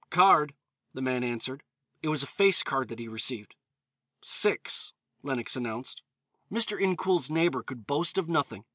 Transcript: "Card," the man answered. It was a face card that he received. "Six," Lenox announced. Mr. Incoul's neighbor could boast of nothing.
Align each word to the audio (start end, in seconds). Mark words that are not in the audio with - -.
"Card," 0.09 0.55
the 0.95 1.01
man 1.03 1.23
answered. 1.23 1.61
It 2.01 2.07
was 2.09 2.23
a 2.23 2.25
face 2.25 2.63
card 2.63 2.87
that 2.87 2.97
he 2.97 3.07
received. 3.07 3.53
"Six," 4.23 4.93
Lenox 5.21 5.55
announced. 5.55 6.01
Mr. 6.51 6.81
Incoul's 6.81 7.29
neighbor 7.29 7.61
could 7.61 7.85
boast 7.85 8.17
of 8.17 8.27
nothing. 8.27 8.65